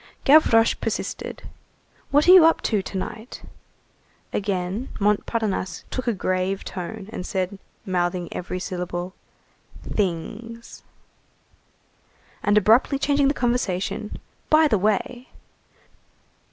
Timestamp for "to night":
2.81-3.43